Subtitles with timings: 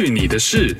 [0.00, 0.76] 去你的事！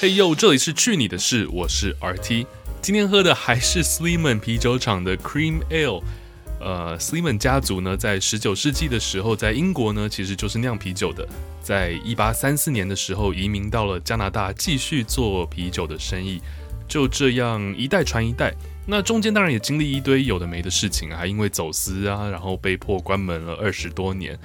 [0.00, 2.46] 嘿呦，这里是去你的事，我是 RT。
[2.80, 6.00] 今天喝的还是 Sliman 啤酒厂的 Cream Ale。
[6.60, 11.28] 呃，Sliman 家族呢，在十九世纪的时候，在英国呢，其实就是酿啤酒的。
[11.60, 16.40] 在一八三四年的时候，移民到了加拿大，继续做啤酒的生意。
[16.92, 18.54] 就这样一代传一代，
[18.86, 24.38] 那中间当然也经历一堆有的没的事情，还因为走私啊，然后被迫关门了二十多年。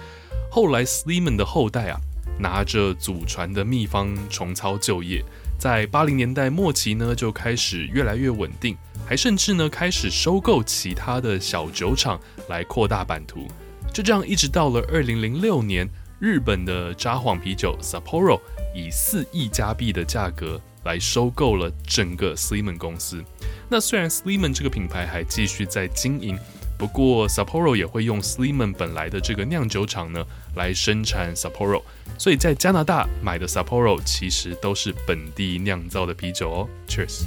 [0.50, 2.00] 后来 Sleeman 的后代啊，
[2.40, 5.22] 拿着祖传的秘方重操旧业，
[5.60, 13.46] 在八零年代末期呢，就开始越来越稳定，还甚至呢开始收购其他的小酒厂来扩大版图。
[13.94, 15.86] 就这样一直到了二零零六年，
[16.18, 18.40] 日本的札幌啤酒 Sapporo
[18.78, 20.62] 以四亿加币的价格。
[20.84, 23.22] 来收购了整个 Sleeman 公司。
[23.68, 26.40] 那虽然 Sleeman 这个品牌还继续在经营，
[26.78, 30.24] 不过 Sapporo 也会用 Sleeman 本来的这个酿酒厂呢
[30.56, 31.82] 来生产 Sapporo。
[32.18, 36.70] 所以在加拿大买的 Sapporo 其实都是本地酿造的啤酒哦。
[36.88, 37.24] Cheers。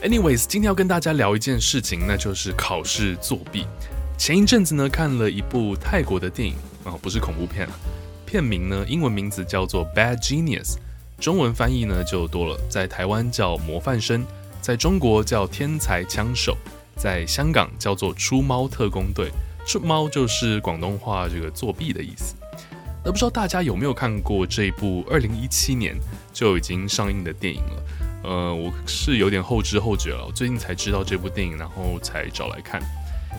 [0.00, 3.66] Anyways，今天要跟大家聊一件事情，那就是考试作弊。
[4.24, 7.72] 前一阵子呢看了一部泰国的电影哦，不是恐怖片啊。
[8.24, 10.74] 片名呢，英文名字叫做《Bad Genius》，
[11.18, 14.22] 中文翻译呢就多了，在台湾叫《模范生》，
[14.60, 16.56] 在中国叫《天才枪手》，
[17.02, 19.26] 在香港叫做《出猫特工队》。
[19.66, 22.36] 出猫就是广东话这个作弊的意思。
[23.04, 25.98] 那不知道大家有没有看过这部二零一七年
[26.32, 27.82] 就已经上映的电影了？
[28.22, 32.80] 呃，我是有点后知后觉了，我最近才知道这部电影，然后才找来看。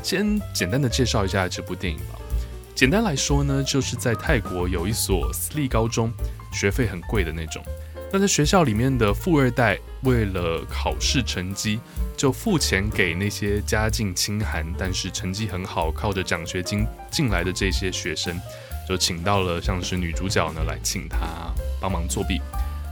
[0.01, 2.19] 先简单的介绍一下这部电影吧。
[2.73, 6.11] 简单来说呢，就是在泰国有一所私立高中，
[6.51, 7.63] 学费很贵的那种。
[8.11, 11.79] 那在学校里面的富二代为了考试成绩，
[12.15, 18.39] 就付钱给那些家境清寒但是成绩很好、靠着奖学金进来的这些学生，
[18.87, 21.17] 就请到了像是女主角呢来请她
[21.79, 22.39] 帮忙作弊。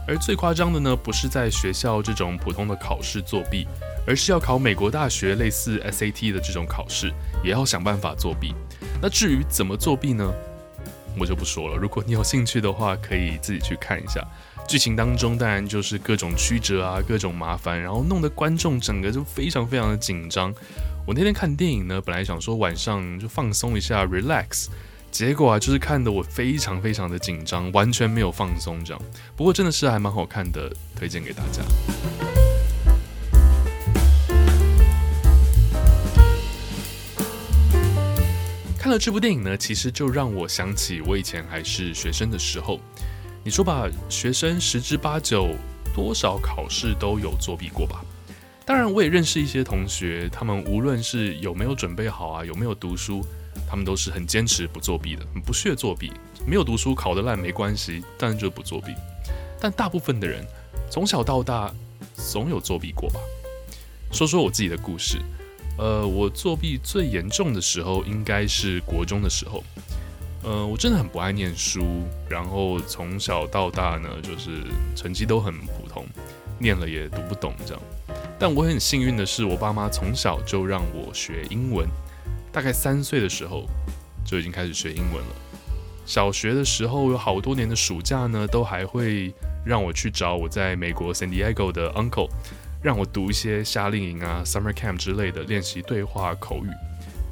[0.06, 3.66] 而最夸张的呢，不是在学校这种普通的考试作弊，
[4.06, 7.12] 而是要考美国大学类似 SAT 的这种考试，
[7.44, 8.54] 也要想办法作弊。
[9.00, 10.32] 那至于怎么作弊呢？
[11.18, 11.76] 我就不说了。
[11.76, 14.26] 如果你有兴趣的话，可以自己去看一下。
[14.66, 20.54] 剧情当中当然就是各种曲折啊，各种麻烦，然后弄得观众整个就非常非常的紧张。
[21.06, 24.68] 我那天看电影呢，本来想说晚上就放松一下，relax，
[25.12, 29.02] 结果啊，就是看得我非常非常的紧张，完全没有放松这样。
[29.36, 31.62] 不过真的是还蛮好看的，推荐给大家。
[38.78, 42.80] 看了这部电影呢，其实就让我想起我以前还是学生的时候。
[43.44, 45.50] 你说吧，学生十之八九
[45.94, 48.02] 多少考试都有作弊过吧？
[48.64, 53.22] 当然，我也认识一些同学，他们无论是有没有准备好啊，有没有读书，
[53.68, 56.12] 他们都是很坚持不作弊的，很不屑作弊。
[56.46, 58.94] 没有读书考得烂没关系，但就不作弊。
[59.60, 60.44] 但大部分的人
[60.90, 61.72] 从小到大
[62.14, 63.20] 总有作弊过吧？
[64.10, 65.18] 说说我自己的故事。
[65.78, 69.64] 呃，我作弊最严重的时候应该是国中的时候。
[70.44, 74.64] 呃，我真的很不爱念书，然后从小到大呢，就是
[74.96, 76.04] 成绩都很普通，
[76.58, 77.82] 念了也读不懂这样。
[78.40, 81.88] 但我很幸运的是，我爸妈从小就让我学英文，
[82.52, 83.64] 大概三岁的时候
[84.24, 85.34] 就已经开始学英文了。
[86.04, 89.32] 小学的时候有好多年的暑假呢，都还会
[89.64, 92.28] 让我去找我在美国 San Diego 的 uncle。
[92.82, 96.68] 让我读一些夏令营啊、summer camp 之类的练习对话口语，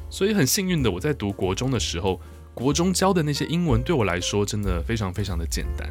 [0.08, 2.20] 所以很幸运的，我在读国中的时候，
[2.54, 5.90] 国中教的那些英文对我来说真的非常非常的简单。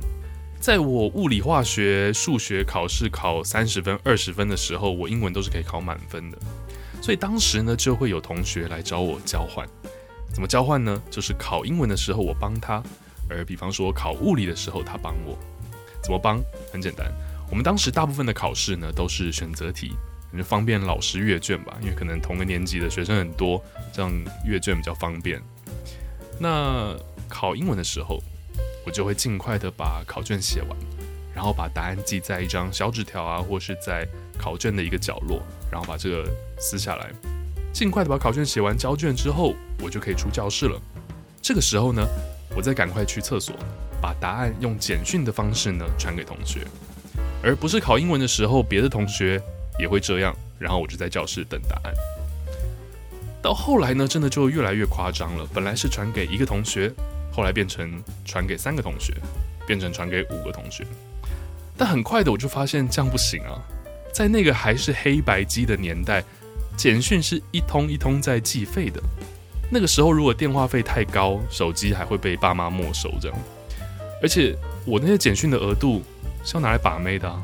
[0.60, 6.38] 在我物理、化学、数学考试考三十分、二十分的时候，我英文都是可以考满分的。
[7.02, 9.66] 所以当时呢，就会有同学来找我交换。
[10.34, 11.02] 怎么交换呢？
[11.10, 12.84] 就是考英文的时候我帮他，
[13.30, 15.38] 而比方说考物理的时候他帮我。
[16.04, 16.42] 怎么帮？
[16.74, 17.10] 很简单。
[17.50, 19.94] 我们当时大部分的考试呢，都是选择题，
[20.38, 23.64] 就方便老师阅卷吧，因为可能同个年级的学生很多，
[23.94, 24.12] 这样
[24.46, 25.42] 阅卷比较方便。
[26.38, 26.96] 那
[27.30, 28.22] 考英文的时候，
[28.90, 30.70] 我就会尽快的把考卷写完，
[31.32, 34.04] 然后把答案记在一张小纸条啊，或是在
[34.36, 36.28] 考卷的一个角落，然后把这个
[36.58, 37.12] 撕下来，
[37.72, 40.82] 尽快的把考卷写完交卷之后，我就可以出教室了。
[41.40, 42.04] 这个时候呢，
[42.56, 43.56] 我再赶快去厕所，
[44.02, 46.66] 把答案用简讯的方式呢传给同学。
[47.44, 49.40] 而不是考英文的时候，别的同学
[49.78, 51.94] 也会这样，然后我就在教室等答案。
[53.40, 55.48] 到后来呢，真的就越来越夸张了。
[55.54, 56.92] 本来是传给一个同学，
[57.32, 59.14] 后来变成传给三个同学，
[59.68, 60.86] 变成传给五个同学。
[61.78, 63.62] 但很快的，我就发现这样不行啊！
[64.14, 66.24] 在那个还是黑白机的年代，
[66.76, 69.02] 简讯是一通一通在计费的。
[69.72, 73.38] 那个时候，如果电话费太高，手机还会被爸妈没收这样。
[74.22, 76.04] 而且我那些简讯的额度
[76.44, 77.42] 是要拿来把妹的啊。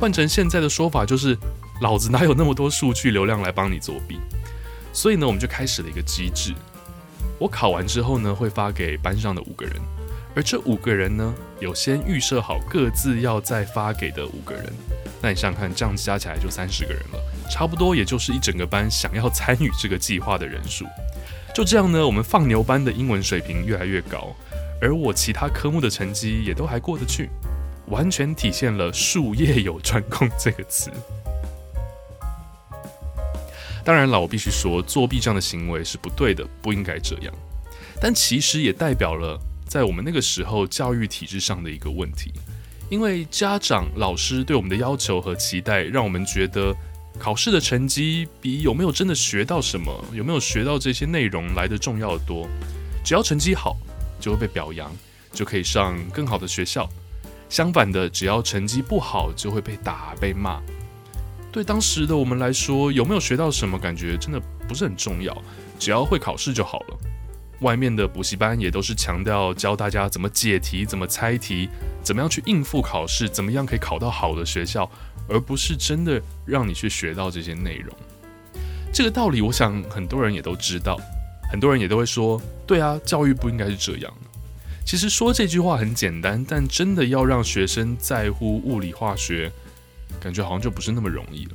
[0.00, 1.38] 换成现在的说法，就是
[1.82, 4.18] 老子哪有那么多数据流量来帮你作弊？
[4.92, 6.52] 所以呢，我们就开始了一个机制。
[7.42, 9.74] 我考完之后呢，会发给班上的五个人，
[10.32, 14.72] 而这五个人呢，有先预设好各自要再发给的五个人。
[15.20, 17.18] 那你想想看，这样加起来就三十个人了，
[17.50, 20.86] 差不多也就是一整个班想要参与这个计划的人数。
[21.52, 24.36] 就这样呢，我们放牛班的英文水平越来越高，
[24.80, 27.28] 而我其他科目的成绩也都还过得去，
[27.88, 30.92] 完全体现了术业有专攻这个词。
[33.84, 37.34] 当然了，我必须说，作弊这样的行为是不对的，不应该这样。
[38.00, 42.32] 但其实也代表了在我们那个时候教育体制上的一个问题，
[42.90, 46.74] 因为家长、老师对我们的要求和期待，让我们觉得。
[47.18, 52.48] 考试的成绩比有没有真的学到什么，有没有学到这些内容来得重要的多。
[53.04, 53.76] 只要成绩好，
[54.18, 54.90] 就会被表扬，
[55.30, 56.88] 就可以上更好的学校。
[57.50, 60.58] 相反的，只要成绩不好，就会被打、被骂。
[61.52, 65.36] 对当时的我们来说，有没有学到什么，感觉真的不是很重要，
[65.78, 66.96] 只要会考试就好了。
[67.60, 71.68] 外面的补习班也都是强调教大家怎么解题、怎么猜题、
[72.02, 74.90] 怎么样去应付考试、怎么样可以考到好的学校。
[75.28, 77.96] 而不是真的让你去学到这些内容，
[78.92, 80.98] 这个道理，我想很多人也都知道，
[81.48, 84.12] 很多人也都会说，对啊，教育不应该是这样。
[84.84, 89.50] 其实说这句话很简单，但真的要让学生在乎物理化学，
[90.20, 91.52] 感觉好像就不是那么容易了。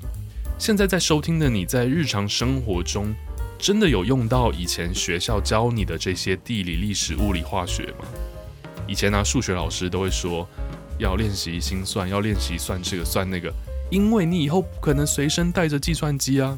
[0.57, 3.13] 现在在收听的你在日常生活中，
[3.57, 8.05] 真的有用到以前学校教你的这些地理、历史、物理、化学吗？
[8.87, 10.47] 以前呢，数学老师都会说。
[10.99, 13.53] 要练习心算，要练习算这个算那个，
[13.91, 16.57] 因为你以后不可能随身带着计算机啊。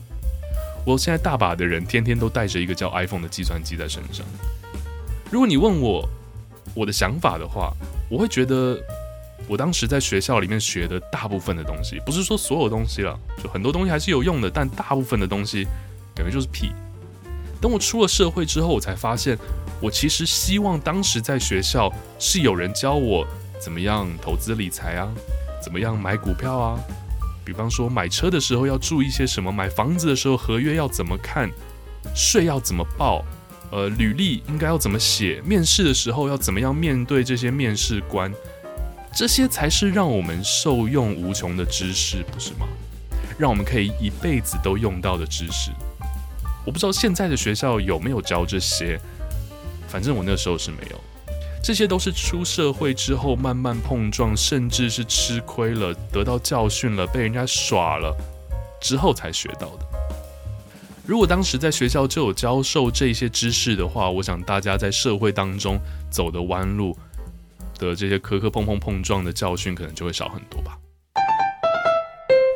[0.86, 4.26] 我现在大把的人天天都带着一个叫 iPhone 的计算机在身上。
[5.30, 6.08] 如果你问我
[6.74, 7.74] 我的想法的话，
[8.10, 8.82] 我会觉得
[9.48, 15.66] 我当时在学校里面学的大部分的东西，不是说所有东西了，就很多东西还是有用的，但大部分的东西
[16.14, 16.72] 感觉就是屁。
[17.62, 19.38] 等我出了社会之后，我才发现，
[19.82, 23.26] 我其实希望当时在学校是有人教我。
[23.60, 25.12] 怎么样投资理财啊？
[25.62, 26.80] 怎么样买股票啊？
[27.44, 29.52] 比方说买车的时候要注意些什么？
[29.52, 31.52] 买房子的时候合约要怎么看？
[32.16, 33.26] 税要怎么报？
[33.72, 35.42] 呃，履历应该要怎么写？
[35.44, 38.34] 面试的时候要怎么样面对这些面试官？
[39.14, 42.68] 这些才是让我们受用无穷的知识，不是吗？
[43.38, 45.72] 让我们可以一辈子都用到的知识。
[46.66, 49.00] 我不知道现在的学校有没有教这些，
[49.88, 51.00] 反正我那时候是没有。
[51.62, 58.16] 这些都是出社会之后慢慢碰撞，甚至是吃亏了、得到教训了、被人家耍了
[58.80, 59.86] 之后才学到的。
[61.06, 65.80] 如果当时在学校就有教授这些知识的话，我想大家在社会当中
[66.10, 66.96] 走的弯路
[67.80, 70.78] 的这些磕磕碰碰碰撞的教训，可能就会少很多吧。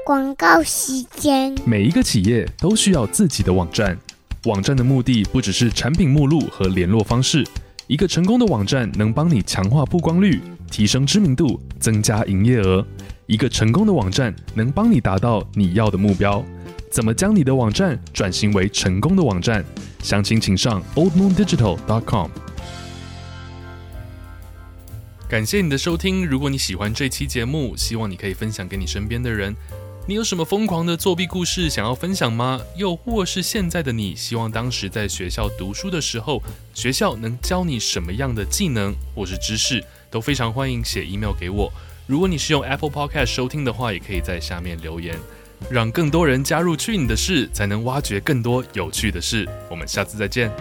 [0.05, 3.97] 广告时间，每一个企业都需要自己的网站，
[4.43, 7.43] 网站的目的不只是产品目录和联络方式。
[7.87, 12.85] 一个成功的网站能帮你强化曝光率、提升知名度、增加营业额。
[13.25, 16.43] 一个成功的网站能帮你达到你要的目标。
[16.91, 19.63] 怎么将你的网站转型为成功的网站？
[20.01, 22.29] 详情请上 oldmoondigital.com。
[25.33, 26.23] 感谢你的收听。
[26.23, 29.55] 如果你喜欢这期节目，希望你可以分享给你身边的人。
[30.05, 32.61] 你有什么疯狂的作弊故事想要分享吗？
[32.77, 36.39] 又或是现在的你希望当时在学校读书的时候，
[36.75, 41.73] 学校能教你什么样的技能或是知识，都非常欢迎写 email 给我。
[42.05, 45.17] 如果你是用 Apple Podcast 收听的话，也可以在下面留言，
[45.67, 49.49] 让更多人加入去你的事，才能挖掘更多有趣的事。
[49.67, 50.51] 我们下次再见。